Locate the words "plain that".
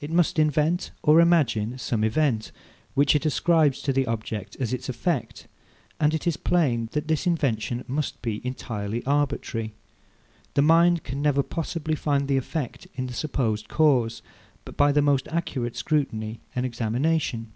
6.36-7.08